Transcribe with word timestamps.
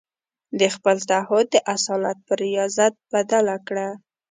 د 0.59 0.61
خپل 0.75 0.97
تعهد 1.09 1.45
د 1.51 1.55
اصالت 1.75 2.17
پر 2.27 2.37
رياضت 2.45 2.93
بدله 3.13 3.55
کړه. 3.67 3.87